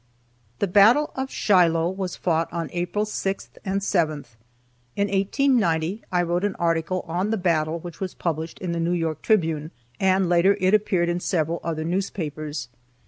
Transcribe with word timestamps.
The 0.57 0.65
battle 0.65 1.11
of 1.15 1.29
Shiloh 1.29 1.91
was 1.91 2.15
fought 2.15 2.51
on 2.51 2.71
April 2.73 3.05
6 3.05 3.49
and 3.63 3.83
7. 3.83 4.25
In 4.95 5.07
1890 5.09 6.01
I 6.11 6.23
wrote 6.23 6.43
an 6.43 6.55
article 6.55 7.05
on 7.07 7.29
the 7.29 7.37
battle 7.37 7.77
which 7.77 7.99
was 7.99 8.15
published 8.15 8.57
in 8.57 8.71
the 8.71 8.79
New 8.79 8.93
York 8.93 9.21
Tribune, 9.21 9.69
and 9.99 10.27
later 10.27 10.57
it 10.59 10.73
appeared 10.73 11.07
in 11.07 11.19
several 11.19 11.59
other 11.63 11.83
newspapers. 11.83 12.67